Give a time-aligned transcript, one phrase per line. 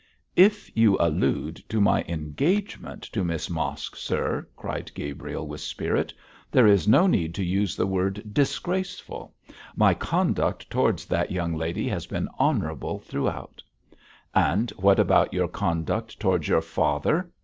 [0.35, 6.11] 'If you allude to my engagement to Miss Mosk, sir,' cried Gabriel, with spirit,
[6.49, 9.35] 'there is no need to use the word disgraceful.
[9.75, 13.61] My conduct towards that young lady has been honourable throughout.'
[14.33, 17.29] 'And what about your conduct towards your father?'